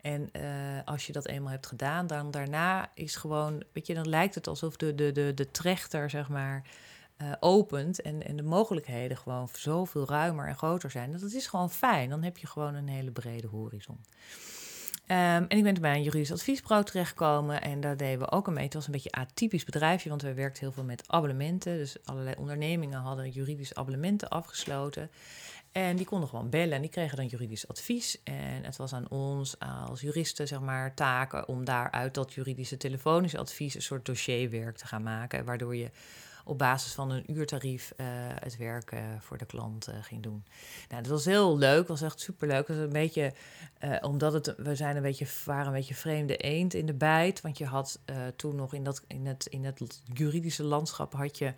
[0.00, 0.42] En uh,
[0.84, 4.46] als je dat eenmaal hebt gedaan, dan daarna is gewoon, weet je, dan lijkt het
[4.46, 6.64] alsof de, de, de, de trechter, zeg maar,
[7.22, 11.12] uh, opent en, en de mogelijkheden gewoon zoveel ruimer en groter zijn.
[11.12, 12.10] Dat is gewoon fijn.
[12.10, 13.98] Dan heb je gewoon een hele brede horizon.
[15.08, 18.52] Um, en ik ben bij een juridisch adviesbureau terechtgekomen en daar deden we ook een
[18.52, 18.64] mee.
[18.64, 21.76] Het was een beetje atypisch bedrijfje, want we werkten heel veel met abonnementen.
[21.76, 25.10] Dus allerlei ondernemingen hadden juridisch abonnementen afgesloten.
[25.72, 28.22] En die konden gewoon bellen en die kregen dan juridisch advies.
[28.22, 33.38] En het was aan ons als juristen, zeg maar, taken om daaruit dat juridische telefonische
[33.38, 35.44] advies een soort dossierwerk te gaan maken.
[35.44, 35.90] Waardoor je
[36.46, 40.44] op basis van een uurtarief uh, het werk uh, voor de klant uh, ging doen.
[40.88, 42.66] Nou, dat was heel leuk, was echt superleuk.
[42.66, 43.32] Dat was een beetje,
[44.00, 47.40] omdat het, we zijn een beetje, waren een beetje vreemde eend in de bijt.
[47.40, 48.00] Want je had
[48.36, 51.52] toen nog in, dat, in, het, in het juridische landschap had je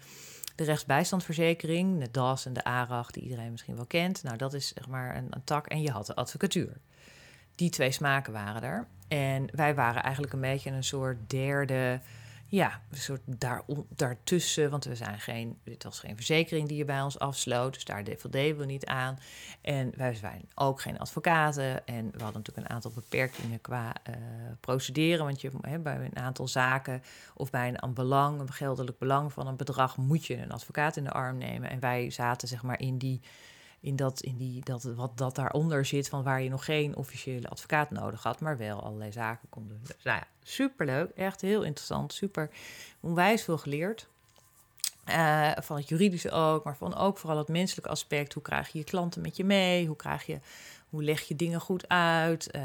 [0.55, 4.23] de rechtsbijstandverzekering, de DAS en de ARAG, die iedereen misschien wel kent.
[4.23, 5.67] Nou, dat is zeg maar een, een tak.
[5.67, 6.77] En je had de advocatuur.
[7.55, 8.87] Die twee smaken waren er.
[9.09, 12.01] En wij waren eigenlijk een beetje een soort derde
[12.51, 16.85] ja, een soort daar, daartussen, want we zijn geen, dit was geen verzekering die je
[16.85, 19.19] bij ons afsloot, dus daar voldeden we niet aan.
[19.61, 24.17] En wij zijn ook geen advocaten en we hadden natuurlijk een aantal beperkingen qua uh,
[24.61, 27.03] procederen, want je, hè, bij een aantal zaken
[27.35, 30.97] of bij een, een belang, een geldelijk belang van een bedrag, moet je een advocaat
[30.97, 31.71] in de arm nemen.
[31.71, 33.21] En wij zaten zeg maar in die
[33.81, 37.49] in, dat, in die, dat, wat dat daaronder zit, van waar je nog geen officiële
[37.49, 39.81] advocaat nodig had, maar wel allerlei zaken kon doen.
[39.83, 42.51] Dus, nou ja, superleuk, echt heel interessant, super
[43.01, 44.09] onwijs veel geleerd.
[45.09, 48.33] Uh, van het juridische ook, maar van ook vooral het menselijke aspect.
[48.33, 49.87] Hoe krijg je je klanten met je mee?
[49.87, 50.39] Hoe krijg je
[50.91, 52.49] hoe leg je dingen goed uit?
[52.57, 52.63] Uh,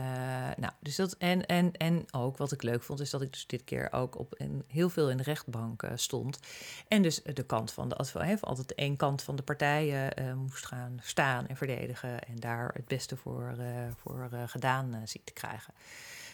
[0.57, 3.47] nou, dus dat, en, en, en ook wat ik leuk vond, is dat ik dus
[3.47, 6.39] dit keer ook op heel veel in de rechtbank uh, stond.
[6.87, 10.65] En dus de kant van de advocaat, altijd één kant van de partijen uh, moest
[10.65, 12.23] gaan staan en verdedigen.
[12.23, 13.55] En daar het beste voor,
[13.97, 15.73] voor gedaan ziet te krijgen.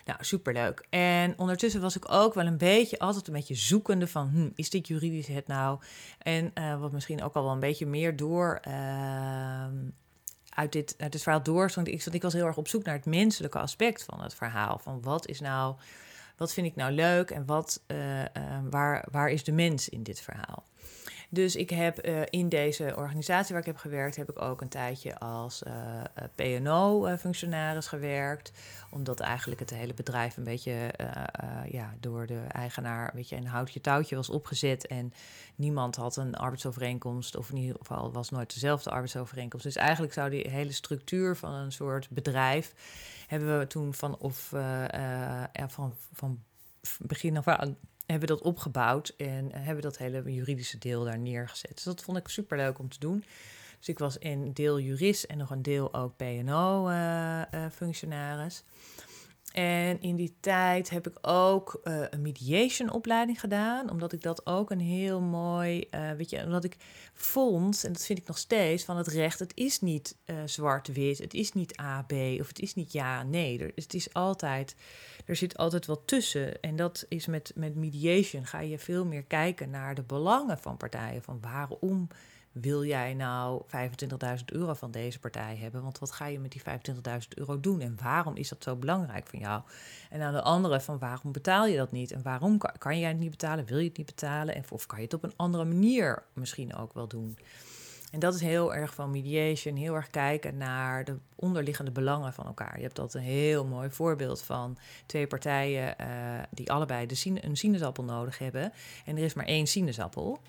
[0.06, 0.86] Nou, superleuk.
[0.90, 4.70] En ondertussen was ik ook wel een beetje, altijd een beetje zoekende van, hm, is
[4.70, 5.80] dit juridisch het nou?
[6.18, 9.76] En wat misschien ook al wel een beetje meer door ehm,
[10.60, 13.60] uit dit, uit verhaal door ik, ik was heel erg op zoek naar het menselijke
[13.60, 14.80] aspect van het verhaal.
[14.80, 15.76] Van wat is nou,
[16.38, 18.26] wat vind ik nou leuk en wat, uh, uh,
[18.70, 20.64] waar, waar is de mens in dit verhaal?
[21.32, 24.70] Dus ik heb uh, in deze organisatie waar ik heb gewerkt, heb ik ook een
[24.70, 25.74] tijdje als uh,
[26.36, 28.52] PNO-functionaris gewerkt.
[28.92, 30.94] Omdat eigenlijk het hele bedrijf een beetje
[31.70, 34.88] ja, door de eigenaar weet je, een houtje touwtje was opgezet.
[34.88, 35.14] En
[35.56, 39.66] niemand had een arbeidsovereenkomst, of in ieder geval was nooit dezelfde arbeidsovereenkomst.
[39.66, 42.74] Dus eigenlijk zou die hele structuur van een soort bedrijf
[43.28, 44.54] hebben we toen van, of,
[45.68, 46.44] van, van
[46.98, 47.78] begin af aan
[48.12, 51.72] hebben dat opgebouwd en hebben dat hele juridische deel daar neergezet.
[51.74, 53.24] Dus dat vond ik super leuk om te doen.
[53.78, 58.64] Dus ik was een deel jurist en nog een deel ook PNO-functionaris.
[58.64, 58.70] Uh,
[59.00, 59.06] uh,
[59.52, 64.46] en in die tijd heb ik ook uh, een mediation opleiding gedaan, omdat ik dat
[64.46, 66.78] ook een heel mooi, uh, weet je, omdat ik
[67.14, 71.18] vond, en dat vind ik nog steeds, van het recht, het is niet uh, zwart-wit,
[71.18, 73.60] het is niet A, B of het is niet ja, nee.
[73.60, 74.76] Er, het is altijd,
[75.26, 76.62] er zit altijd wat tussen.
[76.62, 80.78] En dat is met, met mediation, ga je veel meer kijken naar de belangen van
[80.78, 82.08] partijen, van waarom
[82.52, 83.62] wil jij nou
[84.38, 85.84] 25.000 euro van deze partij hebben?
[85.84, 87.82] Want wat ga je met die 25.000 euro doen?
[87.82, 89.62] En waarom is dat zo belangrijk van jou?
[90.10, 92.12] En aan de andere van waarom betaal je dat niet?
[92.12, 93.66] En waarom kan, jij het niet betalen?
[93.66, 94.56] Wil je het niet betalen?
[94.56, 97.38] En of kan je het op een andere manier misschien ook wel doen?
[98.12, 102.46] En dat is heel erg van mediation, heel erg kijken naar de onderliggende belangen van
[102.46, 102.76] elkaar.
[102.78, 106.08] Je hebt dat een heel mooi voorbeeld van twee partijen uh,
[106.50, 108.74] die allebei de een sinaasappel nodig hebben.
[109.06, 110.40] En er is maar één sinaasappel.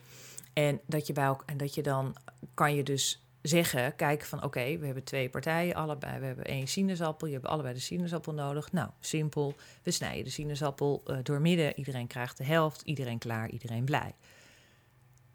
[0.60, 2.16] En dat je, bij en dat je dan
[2.54, 6.66] kan je dus zeggen, kijken van oké, we hebben twee partijen, allebei, we hebben één
[6.66, 8.72] sinaasappel, je hebt allebei de sinaasappel nodig.
[8.72, 13.50] Nou, simpel, we snijden de sinaasappel uh, door midden, iedereen krijgt de helft, iedereen klaar,
[13.50, 14.14] iedereen blij.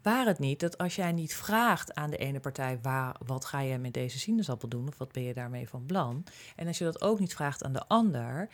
[0.06, 3.60] Waar het niet dat als jij niet vraagt aan de ene partij waar, wat ga
[3.60, 6.24] je met deze sinaasappel doen of wat ben je daarmee van plan,
[6.56, 8.48] en als je dat ook niet vraagt aan de ander,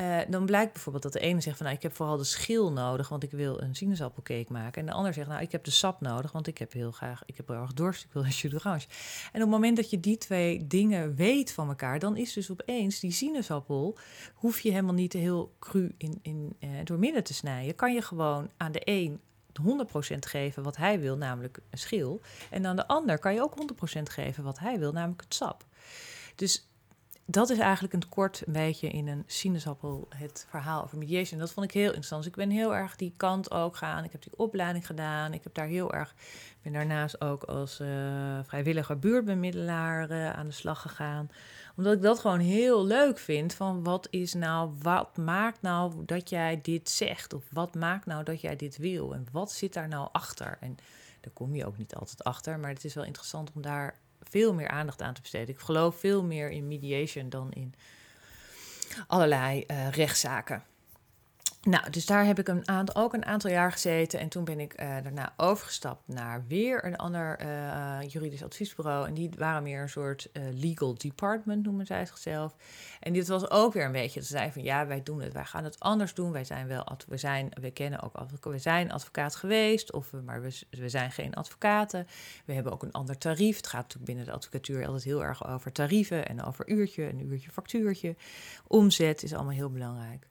[0.00, 2.72] uh, dan blijkt bijvoorbeeld dat de ene zegt van nou ik heb vooral de schil
[2.72, 5.70] nodig, want ik wil een sinaasappelcake maken, en de ander zegt nou ik heb de
[5.70, 8.28] sap nodig, want ik heb heel graag, ik heb heel erg dorst, ik wil een
[8.28, 8.86] jus d'orange.
[9.32, 12.50] En op het moment dat je die twee dingen weet van elkaar, dan is dus
[12.50, 13.98] opeens die sinaasappel
[14.34, 17.74] hoef je helemaal niet heel cru in, in, uh, door midden te snijden.
[17.74, 19.20] Kan je gewoon aan de een
[19.62, 22.20] 100% geven wat hij wil, namelijk een schil.
[22.50, 23.54] En aan de ander kan je ook
[23.98, 25.64] 100% geven wat hij wil, namelijk het sap.
[26.34, 26.67] Dus
[27.30, 31.40] dat is eigenlijk een kort een beetje in een sinaasappel het verhaal over mediation.
[31.40, 32.22] Dat vond ik heel interessant.
[32.22, 34.04] Dus ik ben heel erg die kant ook gaan.
[34.04, 35.32] Ik heb die opleiding gedaan.
[35.32, 36.14] Ik heb daar heel erg,
[36.62, 37.88] ben daarnaast ook als uh,
[38.44, 41.30] vrijwilliger buurtbemiddelaar uh, aan de slag gegaan
[41.78, 43.54] omdat ik dat gewoon heel leuk vind.
[43.54, 47.32] Van wat is nou, wat maakt nou dat jij dit zegt?
[47.32, 49.14] Of wat maakt nou dat jij dit wil?
[49.14, 50.58] En wat zit daar nou achter?
[50.60, 50.76] En
[51.20, 52.58] daar kom je ook niet altijd achter.
[52.58, 55.54] Maar het is wel interessant om daar veel meer aandacht aan te besteden.
[55.54, 57.74] Ik geloof veel meer in mediation dan in
[59.06, 60.62] allerlei uh, rechtszaken.
[61.68, 64.20] Nou, dus daar heb ik een aantal, ook een aantal jaar gezeten.
[64.20, 69.06] En toen ben ik uh, daarna overgestapt naar weer een ander uh, juridisch adviesbureau.
[69.06, 72.56] En die waren meer een soort uh, legal department, noemen zij het zelf.
[73.00, 75.44] En dit was ook weer een beetje, ze zeiden van ja, wij doen het, wij
[75.44, 76.32] gaan het anders doen.
[76.32, 80.58] Wij zijn wel, we zijn, we kennen ook, we zijn advocaat geweest, of, maar we,
[80.70, 82.06] we zijn geen advocaten.
[82.44, 83.56] We hebben ook een ander tarief.
[83.56, 87.26] Het gaat natuurlijk binnen de advocatuur altijd heel erg over tarieven en over uurtje, een
[87.26, 88.16] uurtje factuurtje.
[88.66, 90.26] Omzet is allemaal heel belangrijk.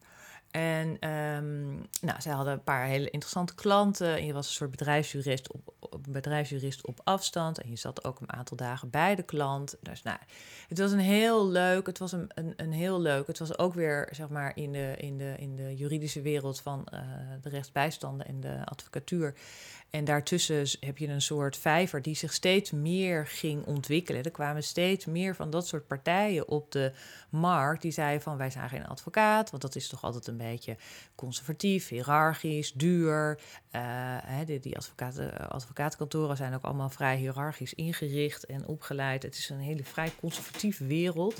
[0.51, 4.15] En um, nou, zij hadden een paar hele interessante klanten.
[4.15, 7.62] En je was een soort bedrijfsjurist op, op, bedrijfsjurist op afstand.
[7.62, 9.75] En je zat ook een aantal dagen bij de klant.
[9.81, 10.17] Dus nou,
[10.67, 11.86] het was een heel leuk.
[11.86, 13.27] Het was een, een, een heel leuk.
[13.27, 16.88] Het was ook weer, zeg maar, in de, in de, in de juridische wereld van
[16.93, 16.99] uh,
[17.41, 19.36] de rechtsbijstanden en de advocatuur.
[19.89, 24.23] En daartussen heb je een soort vijver die zich steeds meer ging ontwikkelen.
[24.23, 26.91] Er kwamen steeds meer van dat soort partijen op de
[27.30, 30.78] markt die zeiden van wij zijn geen advocaat, want dat is toch altijd een beetje
[31.15, 33.39] conservatief, hiërarchisch, duur.
[33.71, 39.23] Uh, die, die advocaten, advocatenkantoren zijn ook allemaal vrij hiërarchisch ingericht en opgeleid.
[39.23, 41.36] Het is een hele vrij conservatieve wereld.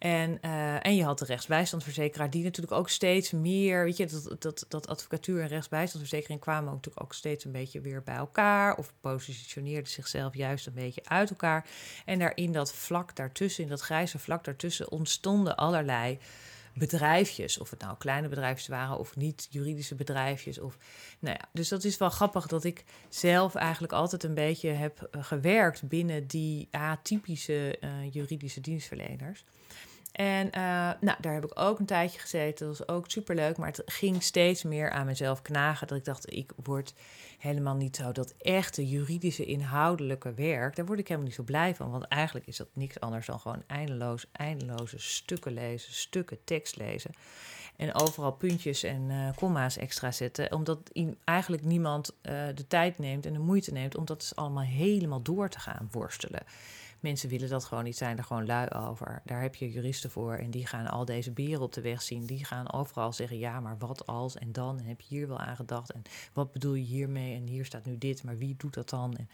[0.00, 4.42] En, uh, en je had de rechtsbijstandsverzekeraar, die natuurlijk ook steeds meer, weet je, dat,
[4.42, 8.76] dat, dat advocatuur en rechtsbijstandsverzekering kwamen ook natuurlijk ook steeds een beetje weer bij elkaar,
[8.76, 11.66] of positioneerden zichzelf juist een beetje uit elkaar.
[12.04, 16.18] En daar in dat vlak daartussen, in dat grijze vlak daartussen, ontstonden allerlei
[16.74, 17.58] bedrijfjes.
[17.58, 20.58] Of het nou kleine bedrijfjes waren of niet juridische bedrijfjes.
[20.58, 20.76] Of,
[21.18, 25.02] nou ja, dus dat is wel grappig dat ik zelf eigenlijk altijd een beetje heb
[25.02, 29.44] eh, gewerkt binnen die atypische uh, juridische dienstverleners.
[30.12, 30.52] En uh,
[31.00, 32.66] nou, daar heb ik ook een tijdje gezeten.
[32.66, 33.56] Dat was ook superleuk.
[33.56, 35.86] Maar het ging steeds meer aan mezelf knagen.
[35.86, 36.94] Dat ik dacht, ik word
[37.38, 40.76] helemaal niet zo dat echte juridische inhoudelijke werk.
[40.76, 41.90] Daar word ik helemaal niet zo blij van.
[41.90, 47.10] Want eigenlijk is dat niks anders dan gewoon eindeloos, eindeloze stukken lezen, stukken tekst lezen.
[47.76, 50.52] En overal puntjes en uh, komma's extra zetten.
[50.52, 50.90] Omdat
[51.24, 55.22] eigenlijk niemand uh, de tijd neemt en de moeite neemt om dat dus allemaal helemaal
[55.22, 56.42] door te gaan worstelen.
[57.00, 59.22] Mensen willen dat gewoon niet, zijn er gewoon lui over.
[59.24, 62.26] Daar heb je juristen voor en die gaan al deze beren op de weg zien.
[62.26, 64.78] Die gaan overal zeggen, ja, maar wat als en dan?
[64.78, 65.92] En heb je hier wel aan gedacht?
[65.92, 67.34] En wat bedoel je hiermee?
[67.34, 69.16] En hier staat nu dit, maar wie doet dat dan?
[69.16, 69.28] En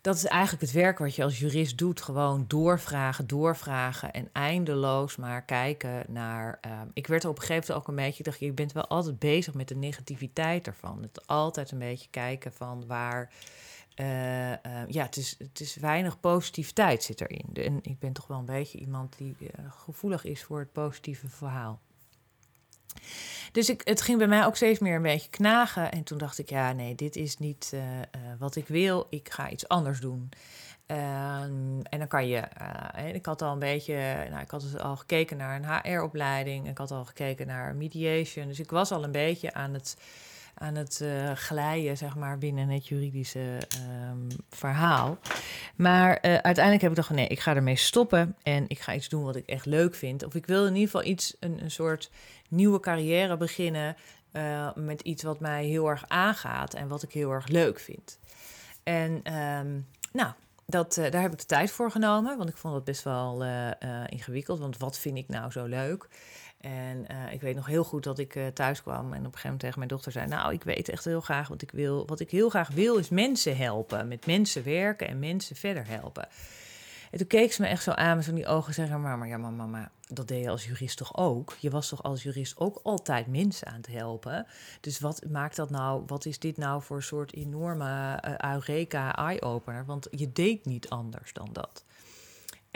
[0.00, 2.02] dat is eigenlijk het werk wat je als jurist doet.
[2.02, 6.58] Gewoon doorvragen, doorvragen en eindeloos maar kijken naar.
[6.66, 8.18] Uh, ik werd op een gegeven moment ook een beetje.
[8.18, 11.02] Ik dacht, je bent wel altijd bezig met de negativiteit ervan.
[11.02, 13.32] Het altijd een beetje kijken van waar.
[14.00, 14.56] Uh, uh,
[14.88, 17.48] ja, het is, het is weinig positiviteit zit erin.
[17.52, 21.28] En ik ben toch wel een beetje iemand die uh, gevoelig is voor het positieve
[21.28, 21.80] verhaal.
[23.52, 25.92] Dus ik, het ging bij mij ook steeds meer een beetje knagen.
[25.92, 27.76] En toen dacht ik, ja, nee, dit is niet
[28.38, 29.06] wat ik wil.
[29.10, 30.28] Ik ga iets anders doen.
[30.86, 32.42] Um, en dan kan je,
[33.12, 36.68] ik had al een beetje, nou, ik had dus al gekeken naar een HR-opleiding.
[36.68, 38.46] Ik had al gekeken naar mediation.
[38.46, 39.96] Dus ik was al een beetje aan het
[40.58, 45.18] aan het uh, glijden, zeg maar, binnen het juridische ehm, verhaal.
[45.76, 49.08] Maar uh, uiteindelijk heb ik gedacht, nee, ik ga ermee stoppen en ik ga iets
[49.08, 50.24] doen wat ik echt leuk vind.
[50.24, 52.10] Of ik wil in ieder geval iets, een, een soort
[52.48, 53.96] nieuwe carrière beginnen
[54.32, 58.18] uh, met iets wat mij heel erg aangaat en wat ik heel erg leuk vind.
[58.82, 60.32] En um, nou,
[60.66, 63.44] dat, daar heb ik de tijd voor genomen, want ik vond het best wel
[64.06, 64.58] ingewikkeld.
[64.58, 66.08] Want wat vind ik nou zo leuk?
[66.60, 69.22] En uh, ik weet nog heel goed dat ik uh, thuis kwam en op een
[69.22, 72.06] gegeven moment tegen mijn dochter zei: Nou, ik weet echt heel graag wat ik wil.
[72.06, 76.28] Wat ik heel graag wil is mensen helpen, met mensen werken en mensen verder helpen.
[77.10, 79.28] En toen keek ze me echt zo aan met van die ogen zeggen: Maar, maar
[79.28, 81.56] ja, mama, mama, dat deed je als jurist toch ook?
[81.60, 84.46] Je was toch als jurist ook altijd mensen aan het helpen?
[84.80, 86.02] Dus wat maakt dat nou?
[86.06, 89.84] Wat is dit nou voor een soort enorme uh, eureka eye-opener?
[89.84, 91.84] Want je deed niet anders dan dat.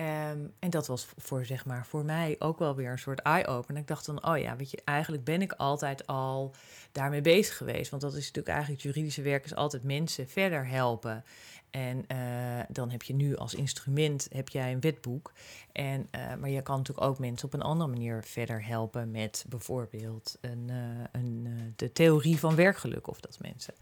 [0.02, 3.80] Um, en dat was voor, zeg maar, voor mij ook wel weer een soort eye-opener.
[3.80, 6.54] Ik dacht dan, oh ja, weet je, eigenlijk ben ik altijd al
[6.92, 7.90] daarmee bezig geweest.
[7.90, 11.24] Want dat is natuurlijk eigenlijk juridische werk is altijd mensen verder helpen.
[11.70, 15.32] En uh, dan heb je nu als instrument heb jij een wetboek.
[15.72, 19.44] En, uh, maar je kan natuurlijk ook mensen op een andere manier verder helpen met
[19.48, 23.74] bijvoorbeeld een, uh, een, de theorie van werkgeluk of dat mensen.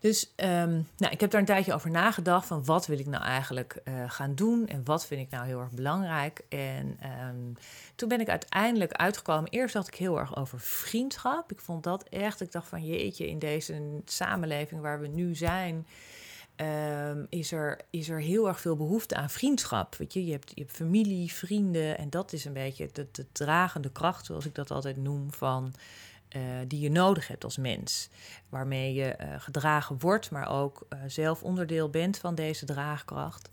[0.00, 3.24] Dus um, nou, ik heb daar een tijdje over nagedacht van wat wil ik nou
[3.24, 6.44] eigenlijk uh, gaan doen en wat vind ik nou heel erg belangrijk.
[6.48, 7.56] En um,
[7.94, 9.50] toen ben ik uiteindelijk uitgekomen.
[9.50, 11.52] Eerst dacht ik heel erg over vriendschap.
[11.52, 15.86] Ik vond dat echt, ik dacht van jeetje, in deze samenleving waar we nu zijn,
[16.56, 19.94] um, is, er, is er heel erg veel behoefte aan vriendschap.
[19.94, 20.24] Weet je?
[20.24, 24.26] Je, hebt, je hebt familie, vrienden en dat is een beetje de, de dragende kracht,
[24.26, 25.74] zoals ik dat altijd noem, van
[26.36, 28.08] uh, die je nodig hebt als mens.
[28.48, 33.50] Waarmee je uh, gedragen wordt, maar ook uh, zelf onderdeel bent van deze draagkracht.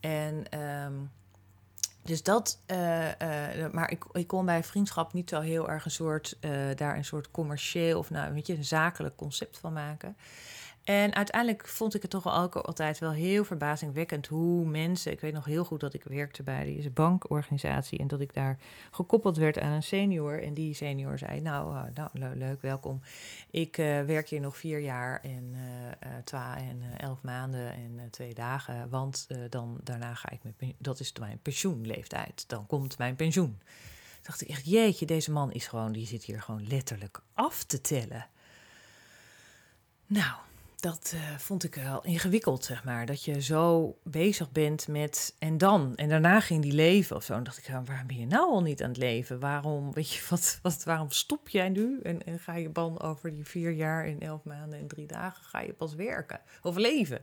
[0.00, 1.10] En um,
[2.02, 2.58] dus dat,
[3.72, 6.36] maar ik, ik kon bij vriendschap niet zo heel erg een soort,
[6.74, 10.16] daar een soort commercieel of nou, weet je, een zakelijk concept van maken.
[10.90, 15.12] En uiteindelijk vond ik het toch ook altijd wel heel verbazingwekkend hoe mensen.
[15.12, 18.58] Ik weet nog heel goed dat ik werkte bij deze bankorganisatie en dat ik daar
[18.90, 20.42] gekoppeld werd aan een senior.
[20.42, 23.00] En die senior zei: Nou, uh, nou leuk, welkom.
[23.50, 28.34] Ik uh, werk hier nog vier jaar en uh, twaalf en elf maanden en twee
[28.34, 28.88] dagen.
[28.88, 32.44] Want dan daarna ga ik met dat is mijn pensioenleeftijd.
[32.48, 33.58] Dan komt mijn pensioen.
[33.58, 37.64] Toen dacht ik echt, jeetje, deze man is gewoon, die zit hier gewoon letterlijk af
[37.64, 38.26] te tellen.
[40.06, 40.34] Nou,
[40.80, 43.06] dat uh, vond ik wel ingewikkeld, zeg maar.
[43.06, 45.96] Dat je zo bezig bent met en dan.
[45.96, 47.34] En daarna ging die leven of zo.
[47.34, 49.40] En dacht ik, waarom ben je nou al niet aan het leven?
[49.40, 52.00] Waarom, weet je, wat, wat, waarom stop jij nu?
[52.02, 55.44] En, ga je dan over die vier jaar en elf maanden en drie dagen...
[55.44, 57.22] ga je pas werken of leven?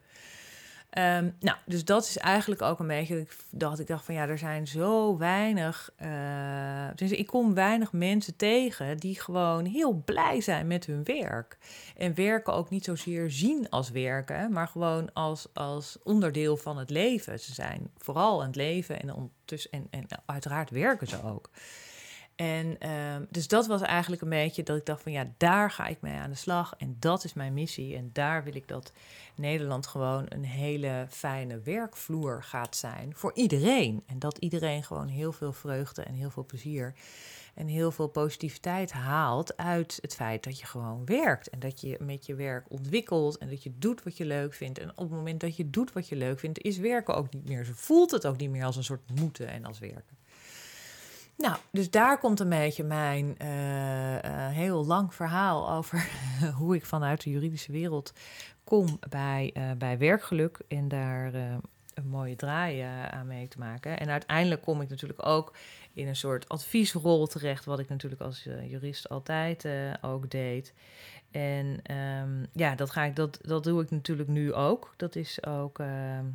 [0.97, 4.37] Um, nou, dus dat is eigenlijk ook een beetje dat ik dacht van ja, er
[4.37, 5.91] zijn zo weinig.
[6.95, 11.57] Dus ik kom weinig mensen tegen die gewoon heel blij zijn met hun werk.
[11.97, 16.89] En werken ook niet zozeer zien als werken, maar gewoon als, als onderdeel van het
[16.89, 17.39] leven.
[17.39, 19.31] Ze zijn vooral aan het leven en,
[19.69, 21.49] en, en uiteraard werken ze ook.
[22.37, 25.87] En um, dus dat was eigenlijk een beetje dat ik dacht van ja, daar ga
[25.87, 26.73] ik mee aan de slag.
[26.77, 27.95] En dat is mijn missie.
[27.95, 28.91] En daar wil ik dat
[29.35, 34.03] Nederland gewoon een hele fijne werkvloer gaat zijn voor iedereen.
[34.05, 36.93] En dat iedereen gewoon heel veel vreugde en heel veel plezier
[37.53, 41.49] en heel veel positiviteit haalt uit het feit dat je gewoon werkt.
[41.49, 44.79] En dat je met je werk ontwikkelt en dat je doet wat je leuk vindt.
[44.79, 47.47] En op het moment dat je doet wat je leuk vindt, is werken ook niet
[47.47, 47.65] meer.
[47.65, 50.17] Ze voelt het ook niet meer als een soort moeten en als werken.
[51.37, 56.09] Nou, dus daar komt een beetje mijn uh, uh, heel lang verhaal over
[56.59, 58.13] hoe ik vanuit de juridische wereld
[58.63, 63.99] kom bij, uh, bij werkgeluk en daar een mooie draai aan mee te maken.
[63.99, 65.53] En uiteindelijk kom ik natuurlijk ook
[65.93, 69.67] in een soort adviesrol terecht, wat ik natuurlijk als jurist altijd
[70.01, 70.73] ook deed.
[71.31, 74.93] En um, ja, dat, ga ik, dat, dat doe ik natuurlijk nu ook.
[74.97, 76.25] Dat is ook ehm,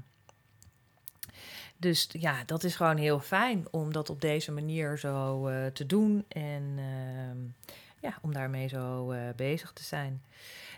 [1.83, 5.87] dus ja, dat is gewoon heel fijn om dat op deze manier zo uh, te
[5.87, 7.65] doen en uh,
[8.01, 10.23] ja, om daarmee zo uh, bezig te zijn.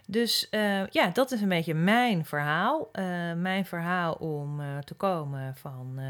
[0.06, 2.90] Dus uh, ja, dat is een beetje mijn verhaal.
[3.36, 6.00] mijn verhaal om te komen van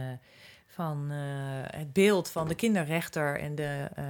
[0.74, 1.16] van uh,
[1.66, 4.04] het beeld van de kinderrechter en de, uh,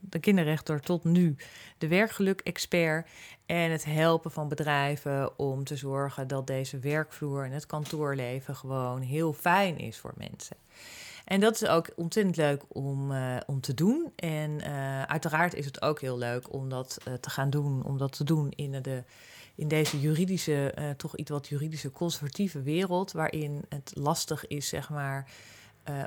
[0.00, 1.36] de kinderrechter tot nu
[1.78, 3.08] de werkgeluk-expert.
[3.46, 9.00] En het helpen van bedrijven om te zorgen dat deze werkvloer en het kantoorleven gewoon
[9.00, 10.56] heel fijn is voor mensen.
[11.24, 14.12] En dat is ook ontzettend leuk om, uh, om te doen.
[14.16, 14.62] En
[15.08, 18.50] uiteraard is het ook heel leuk om dat te gaan doen, om dat te doen
[18.50, 19.02] in de
[19.56, 25.26] in deze juridische, toch iets wat juridische conservatieve wereld, waarin het lastig is, zeg maar,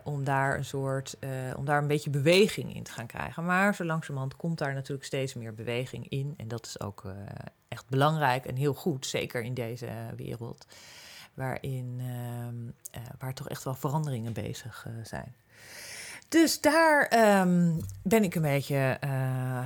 [0.03, 1.17] om daar een soort,
[1.55, 3.45] om daar een beetje beweging in te gaan krijgen.
[3.45, 6.33] Maar zo langzamerhand komt daar natuurlijk steeds meer beweging in.
[6.37, 7.03] En dat is ook
[7.67, 10.67] echt belangrijk en heel goed, zeker in deze wereld.
[11.33, 15.35] Waarin, ehm, waar toch echt wel veranderingen bezig zijn.
[16.29, 17.71] Dus daar ehm,
[18.03, 18.99] ben ik een beetje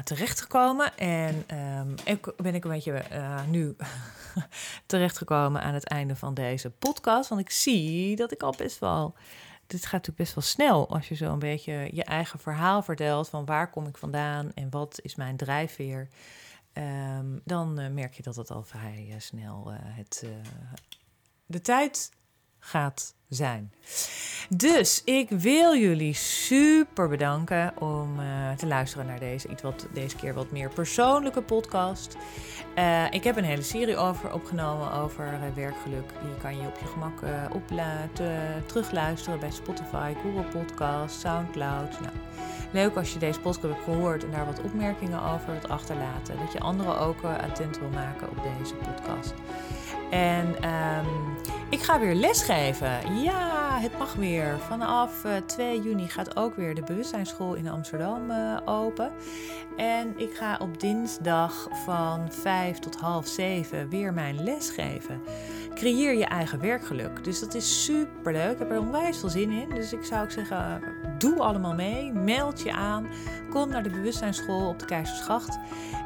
[0.03, 0.97] terechtgekomen.
[0.97, 3.03] En um, ik ben ik een beetje
[3.49, 3.75] nu
[4.85, 7.29] terechtgekomen aan het einde van deze podcast.
[7.29, 9.13] Want ik zie dat ik al best wel.
[9.71, 13.29] Dit gaat natuurlijk best wel snel als je zo een beetje je eigen verhaal vertelt.
[13.29, 16.07] Van waar kom ik vandaan en wat is mijn drijfveer.
[16.73, 20.25] Um, dan uh, merk je dat het al vrij snel het,
[21.45, 22.11] de tijd
[22.63, 23.71] gaat zijn.
[24.49, 30.15] Dus ik wil jullie super bedanken om uh, te luisteren naar deze, iets wat, deze
[30.15, 32.17] keer wat meer persoonlijke podcast.
[32.77, 36.09] Uh, ik heb een hele serie over opgenomen over uh, werkgeluk.
[36.21, 37.21] Die kan je op je gemak
[37.53, 37.63] op,
[38.65, 41.99] terugluisteren bij Spotify, Google Podcast, Soundcloud.
[41.99, 42.13] Nou,
[42.71, 46.37] leuk als je deze podcast hebt gehoord en daar wat opmerkingen over wilt achterlaten.
[46.37, 49.33] Dat je anderen ook attent wil maken op deze podcast.
[50.11, 51.05] En um,
[51.69, 53.21] ik ga weer lesgeven.
[53.21, 54.59] Ja, het mag weer.
[54.59, 59.11] Vanaf uh, eh, 2 juni gaat ook weer de bewustzijnsschool in Amsterdam uh, open.
[59.77, 65.21] En ik ga op dinsdag van 5 tot half 7 weer mijn les geven.
[65.73, 67.23] Creëer je eigen werkgeluk.
[67.23, 68.51] Dus dat is super leuk.
[68.51, 69.69] Ik heb er onwijs veel zin in.
[69.69, 70.81] Dus ik zou ook zeggen,
[71.21, 72.13] doe allemaal mee.
[72.13, 73.07] Meld je aan.
[73.49, 75.59] Kom naar de bewustzijnsschool op de Keizersgracht.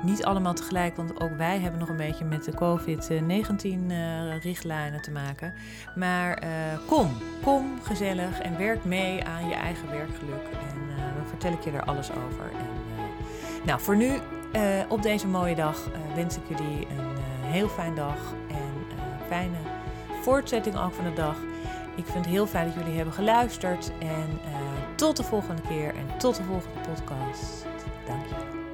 [0.04, 5.54] Niet allemaal tegelijk, want ook wij hebben nog een beetje met de COVID-19-richtlijnen te maken.
[5.96, 6.50] Maar uh,
[6.88, 7.12] kom,
[7.44, 10.48] kom gezellig en werk mee aan je eigen werkgeluk.
[10.52, 12.52] En uh, dan vertel ik je er alles over.
[12.52, 12.68] En,
[13.66, 14.12] nou, voor nu,
[14.90, 18.18] op deze mooie dag, wens ik jullie een heel fijn dag.
[18.48, 18.74] En
[19.28, 19.58] fijne
[20.22, 21.36] voortzetting ook van de dag.
[21.96, 23.92] Ik vind het heel fijn dat jullie hebben geluisterd.
[24.00, 24.40] En
[24.96, 27.66] tot de volgende keer en tot de volgende podcast.
[28.06, 28.65] Dank je.